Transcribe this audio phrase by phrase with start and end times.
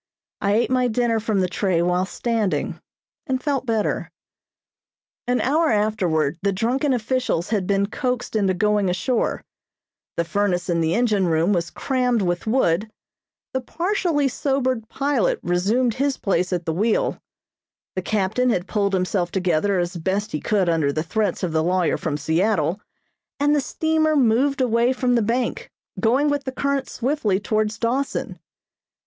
[0.41, 2.81] I ate my dinner from the tray while standing,
[3.27, 4.09] and felt better.
[5.27, 9.43] An hour afterward the drunken officials had been coaxed into going ashore;
[10.17, 12.89] the furnace in the engine room was crammed with wood;
[13.53, 17.19] the partially sobered pilot resumed his place at the wheel;
[17.95, 21.61] the captain had pulled himself together as best he could under the threats of the
[21.63, 22.81] lawyer from Seattle,
[23.39, 28.39] and the steamer moved away from the bank, going with the current swiftly towards Dawson.